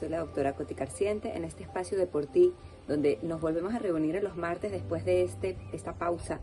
soy 0.00 0.08
la 0.08 0.20
doctora 0.20 0.54
Coti 0.54 0.74
Carciente 0.74 1.36
en 1.36 1.44
este 1.44 1.62
espacio 1.62 1.98
de 1.98 2.06
por 2.06 2.24
ti, 2.24 2.54
donde 2.88 3.18
nos 3.22 3.38
volvemos 3.42 3.74
a 3.74 3.78
reunir 3.78 4.16
en 4.16 4.24
los 4.24 4.34
martes 4.34 4.72
después 4.72 5.04
de 5.04 5.22
este, 5.22 5.58
esta 5.72 5.92
pausa 5.92 6.40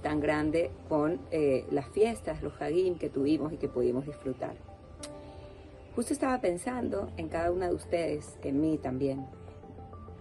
tan 0.00 0.20
grande 0.20 0.70
con 0.88 1.20
eh, 1.32 1.66
las 1.72 1.88
fiestas, 1.88 2.40
los 2.40 2.62
hagim 2.62 2.96
que 2.98 3.10
tuvimos 3.10 3.52
y 3.52 3.56
que 3.56 3.68
pudimos 3.68 4.06
disfrutar. 4.06 4.54
Justo 5.96 6.12
estaba 6.12 6.40
pensando 6.40 7.10
en 7.16 7.28
cada 7.28 7.50
una 7.50 7.68
de 7.68 7.74
ustedes, 7.74 8.38
en 8.44 8.60
mí 8.60 8.78
también, 8.78 9.26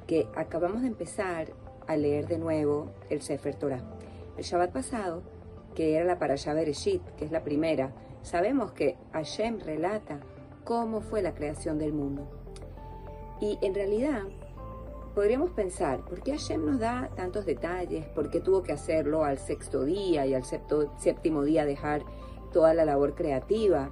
que 0.08 0.28
acabamos 0.36 0.82
de 0.82 0.88
empezar 0.88 1.54
a 1.88 1.96
leer 1.96 2.28
de 2.28 2.40
nuevo 2.40 2.90
el 3.12 3.22
Sefer 3.22 3.54
Torah. 3.54 3.84
El 4.36 4.44
Shabbat 4.44 4.72
pasado, 4.72 5.22
que 5.76 5.96
era 5.96 6.06
la 6.06 6.18
Parashah 6.18 6.56
Bereshit, 6.56 7.04
que 7.18 7.26
es 7.26 7.32
la 7.32 7.44
primera, 7.44 7.94
sabemos 8.24 8.72
que 8.72 8.98
Hashem 9.14 9.60
relata 9.60 10.20
cómo 10.64 11.02
fue 11.02 11.22
la 11.22 11.36
creación 11.36 11.78
del 11.78 11.94
mundo. 11.94 12.39
Y 13.42 13.58
en 13.62 13.74
realidad 13.74 14.24
podríamos 15.16 15.52
pensar, 15.52 16.04
¿por 16.06 16.22
qué 16.22 16.32
Hashem 16.32 16.66
nos 16.66 16.80
da 16.80 17.10
tantos 17.16 17.46
detalles? 17.46 18.06
¿Por 18.08 18.30
qué 18.30 18.40
tuvo 18.40 18.64
que 18.64 18.74
hacerlo 18.74 19.24
al 19.24 19.38
sexto 19.38 19.84
día 19.84 20.26
y 20.26 20.34
al 20.34 20.44
séptimo 20.44 21.44
día 21.44 21.66
dejar 21.66 22.04
toda 22.52 22.74
la 22.74 22.86
labor 22.86 23.16
creativa? 23.16 23.90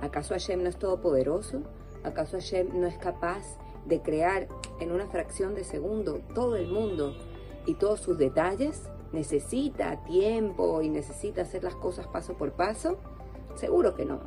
¿Acaso 0.00 0.34
Hashem 0.34 0.62
no 0.62 0.68
es 0.68 0.78
todopoderoso? 0.78 1.62
¿Acaso 2.04 2.36
Hashem 2.36 2.80
no 2.80 2.86
es 2.86 2.98
capaz 2.98 3.58
de 3.86 4.00
crear 4.02 4.48
en 4.80 4.92
una 4.92 5.06
fracción 5.06 5.54
de 5.54 5.64
segundo 5.64 6.20
todo 6.34 6.56
el 6.56 6.68
mundo 6.68 7.14
y 7.66 7.74
todos 7.74 8.00
sus 8.00 8.18
detalles? 8.18 8.82
¿Necesita 9.12 10.02
tiempo 10.04 10.82
y 10.82 10.88
necesita 10.88 11.42
hacer 11.42 11.64
las 11.64 11.74
cosas 11.74 12.06
paso 12.06 12.34
por 12.34 12.52
paso? 12.52 12.96
Seguro 13.56 13.94
que 13.94 14.04
no. 14.04 14.20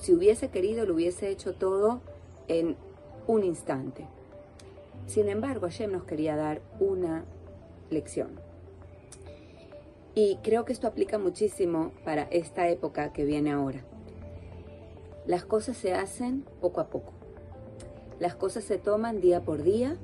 Si 0.00 0.14
hubiese 0.14 0.50
querido, 0.50 0.86
lo 0.86 0.94
hubiese 0.94 1.28
hecho 1.28 1.54
todo 1.54 2.00
en 2.48 2.76
un 3.26 3.44
instante. 3.44 4.06
Sin 5.06 5.28
embargo, 5.28 5.66
Hashem 5.66 5.92
nos 5.92 6.04
quería 6.04 6.36
dar 6.36 6.60
una 6.80 7.24
lección. 7.90 8.40
Y 10.14 10.36
creo 10.42 10.64
que 10.64 10.72
esto 10.72 10.86
aplica 10.86 11.18
muchísimo 11.18 11.92
para 12.04 12.22
esta 12.24 12.68
época 12.68 13.12
que 13.12 13.24
viene 13.24 13.52
ahora. 13.52 13.80
Las 15.26 15.44
cosas 15.44 15.76
se 15.76 15.92
hacen 15.94 16.44
poco 16.60 16.80
a 16.80 16.88
poco. 16.88 17.12
Las 18.20 18.34
cosas 18.34 18.64
se 18.64 18.78
toman 18.78 19.20
día 19.20 19.40
por 19.40 19.62
día 19.62 19.96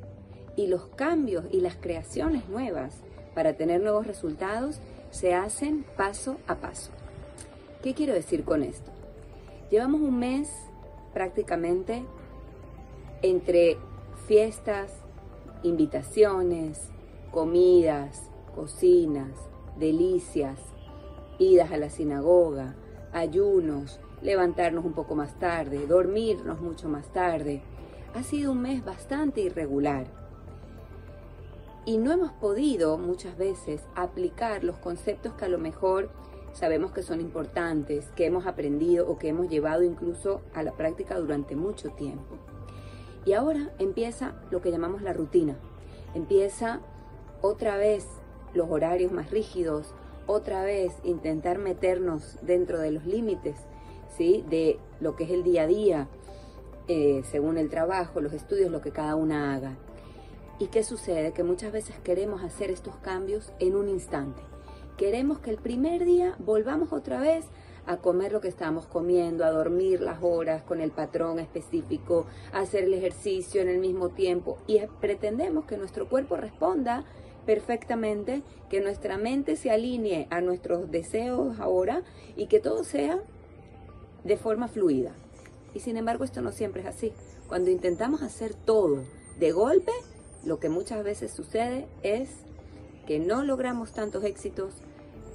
y 0.57 0.67
los 0.67 0.87
cambios 0.87 1.45
y 1.53 1.61
las 1.61 1.77
creaciones 1.77 2.48
nuevas 2.48 2.97
para 3.35 3.55
tener 3.55 3.81
nuevos 3.81 4.07
resultados 4.07 4.81
se 5.11 5.35
hacen 5.35 5.85
paso 5.97 6.39
a 6.47 6.57
paso. 6.57 6.91
¿Qué 7.83 7.95
quiero 7.95 8.13
decir 8.13 8.45
con 8.45 8.63
esto? 8.63 8.91
Llevamos 9.71 10.01
un 10.01 10.19
mes 10.19 10.51
prácticamente 11.15 12.03
entre 13.23 13.79
fiestas, 14.27 14.93
invitaciones, 15.63 16.89
comidas, 17.31 18.31
cocinas, 18.55 19.33
delicias, 19.79 20.59
idas 21.39 21.71
a 21.73 21.77
la 21.77 21.91
sinagoga, 21.91 22.77
ayunos, 23.13 24.01
levantarnos 24.23 24.85
un 24.85 24.93
poco 24.93 25.15
más 25.15 25.39
tarde, 25.39 25.87
dormirnos 25.87 26.61
mucho 26.61 26.89
más 26.89 27.13
tarde. 27.13 27.63
Ha 28.15 28.23
sido 28.23 28.53
un 28.53 28.63
mes 28.63 28.85
bastante 28.85 29.41
irregular. 29.41 30.07
Y 31.87 31.98
no 31.98 32.13
hemos 32.13 32.33
podido 32.33 32.98
muchas 32.98 33.37
veces 33.37 33.83
aplicar 33.95 34.65
los 34.65 34.77
conceptos 34.77 35.35
que 35.35 35.47
a 35.47 35.48
lo 35.48 35.59
mejor 35.59 36.11
sabemos 36.53 36.93
que 36.93 37.03
son 37.03 37.21
importantes, 37.21 38.07
que 38.17 38.27
hemos 38.27 38.47
aprendido 38.47 39.09
o 39.09 39.19
que 39.19 39.29
hemos 39.29 39.48
llevado 39.48 39.83
incluso 39.83 40.43
a 40.55 40.63
la 40.63 40.73
práctica 40.73 41.19
durante 41.19 41.57
mucho 41.57 41.91
tiempo. 41.91 42.37
Y 43.25 43.33
ahora 43.35 43.71
empieza 43.79 44.35
lo 44.51 44.61
que 44.61 44.71
llamamos 44.71 45.03
la 45.03 45.13
rutina. 45.13 45.57
Empieza 46.14 46.81
otra 47.42 47.77
vez 47.77 48.07
los 48.55 48.70
horarios 48.70 49.13
más 49.13 49.31
rígidos, 49.31 49.95
otra 50.27 50.63
vez 50.64 50.95
intentar 51.05 51.59
meternos 51.59 52.39
dentro 52.42 52.79
de 52.79 52.91
los 52.91 53.05
límites 53.05 53.57
¿sí? 54.17 54.45
de 54.48 54.79
lo 55.01 55.17
que 55.17 55.25
es 55.25 55.30
el 55.30 55.42
día 55.42 55.63
a 55.63 55.67
día, 55.67 56.09
eh, 56.89 57.23
según 57.30 57.59
el 57.59 57.69
trabajo, 57.69 58.20
los 58.20 58.33
estudios, 58.33 58.70
lo 58.70 58.80
que 58.80 58.91
cada 58.91 59.14
una 59.14 59.55
haga. 59.55 59.77
¿Y 60.59 60.67
qué 60.67 60.83
sucede? 60.83 61.33
Que 61.33 61.42
muchas 61.42 61.73
veces 61.73 61.97
queremos 62.01 62.42
hacer 62.42 62.70
estos 62.70 62.97
cambios 62.97 63.53
en 63.61 63.77
un 63.77 63.89
instante. 63.89 64.42
Queremos 64.97 65.39
que 65.39 65.51
el 65.51 65.57
primer 65.57 66.05
día 66.05 66.35
volvamos 66.39 66.92
otra 66.92 67.20
vez 67.20 67.47
a 67.90 67.96
comer 67.96 68.30
lo 68.30 68.40
que 68.40 68.46
estamos 68.46 68.86
comiendo, 68.86 69.45
a 69.45 69.51
dormir 69.51 70.01
las 70.01 70.23
horas 70.23 70.62
con 70.62 70.80
el 70.80 70.92
patrón 70.92 71.40
específico, 71.40 72.24
a 72.52 72.61
hacer 72.61 72.84
el 72.84 72.95
ejercicio 72.95 73.61
en 73.61 73.68
el 73.68 73.78
mismo 73.78 74.11
tiempo 74.11 74.58
y 74.68 74.78
pretendemos 75.01 75.64
que 75.64 75.77
nuestro 75.77 76.08
cuerpo 76.08 76.36
responda 76.36 77.05
perfectamente, 77.46 78.42
que 78.68 78.80
nuestra 78.80 79.18
mente 79.18 79.56
se 79.56 79.73
alinee 79.73 80.29
a 80.30 80.40
nuestros 80.40 80.92
deseos 80.92 81.58
ahora 81.58 82.05
y 82.36 82.46
que 82.46 82.61
todo 82.61 82.84
sea 82.84 83.18
de 84.23 84.36
forma 84.36 84.68
fluida. 84.68 85.12
Y 85.74 85.80
sin 85.80 85.96
embargo 85.96 86.23
esto 86.23 86.42
no 86.42 86.52
siempre 86.52 86.83
es 86.83 86.89
así. 86.89 87.12
Cuando 87.48 87.70
intentamos 87.70 88.23
hacer 88.23 88.55
todo 88.55 89.02
de 89.40 89.50
golpe, 89.50 89.92
lo 90.45 90.61
que 90.61 90.68
muchas 90.68 91.02
veces 91.02 91.33
sucede 91.33 91.89
es 92.05 92.30
que 93.08 93.18
no 93.18 93.42
logramos 93.42 93.90
tantos 93.90 94.23
éxitos, 94.23 94.74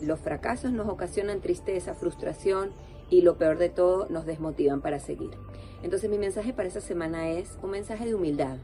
los 0.02 0.20
fracasos 0.20 0.72
nos 0.72 0.88
ocasionan 0.90 1.42
tristeza, 1.42 1.94
frustración 1.94 2.72
y 3.10 3.22
lo 3.22 3.38
peor 3.38 3.58
de 3.58 3.70
todo, 3.70 4.08
nos 4.10 4.26
desmotivan 4.26 4.82
para 4.82 5.00
seguir. 5.00 5.32
Entonces 5.84 6.10
mi 6.10 6.18
mensaje 6.18 6.54
para 6.54 6.68
esta 6.68 6.82
semana 6.82 7.30
es 7.30 7.58
un 7.62 7.72
mensaje 7.72 8.06
de 8.06 8.16
humildad. 8.16 8.58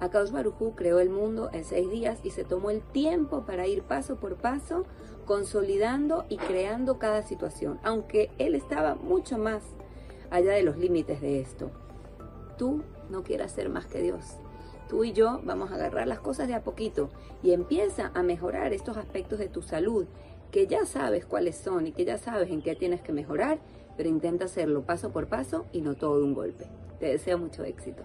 Akadosh 0.00 0.30
Barujú 0.30 0.74
creó 0.74 1.00
el 1.00 1.08
mundo 1.08 1.48
en 1.52 1.64
seis 1.64 1.90
días 1.90 2.18
y 2.22 2.30
se 2.30 2.44
tomó 2.44 2.70
el 2.70 2.82
tiempo 2.82 3.44
para 3.46 3.66
ir 3.66 3.82
paso 3.82 4.16
por 4.16 4.36
paso 4.36 4.84
consolidando 5.24 6.24
y 6.28 6.36
creando 6.36 6.98
cada 6.98 7.22
situación, 7.22 7.80
aunque 7.82 8.30
él 8.38 8.54
estaba 8.54 8.94
mucho 8.94 9.38
más 9.38 9.62
allá 10.30 10.52
de 10.52 10.62
los 10.62 10.76
límites 10.76 11.20
de 11.20 11.40
esto. 11.40 11.70
Tú 12.58 12.82
no 13.10 13.22
quieras 13.22 13.52
ser 13.52 13.68
más 13.68 13.86
que 13.86 14.00
Dios. 14.00 14.36
Tú 14.88 15.02
y 15.02 15.12
yo 15.12 15.40
vamos 15.44 15.72
a 15.72 15.74
agarrar 15.74 16.06
las 16.06 16.20
cosas 16.20 16.46
de 16.46 16.54
a 16.54 16.62
poquito 16.62 17.10
y 17.42 17.52
empieza 17.52 18.12
a 18.14 18.22
mejorar 18.22 18.72
estos 18.72 18.96
aspectos 18.96 19.38
de 19.38 19.48
tu 19.48 19.62
salud 19.62 20.06
que 20.50 20.66
ya 20.66 20.84
sabes 20.86 21.26
cuáles 21.26 21.56
son 21.56 21.86
y 21.86 21.92
que 21.92 22.04
ya 22.04 22.18
sabes 22.18 22.50
en 22.50 22.62
qué 22.62 22.74
tienes 22.74 23.02
que 23.02 23.12
mejorar, 23.12 23.58
pero 23.96 24.08
intenta 24.08 24.46
hacerlo 24.46 24.82
paso 24.82 25.10
por 25.10 25.26
paso 25.26 25.66
y 25.72 25.80
no 25.80 25.94
todo 25.94 26.18
de 26.18 26.24
un 26.24 26.34
golpe. 26.34 26.66
Te 26.98 27.06
deseo 27.06 27.38
mucho 27.38 27.64
éxito. 27.64 28.02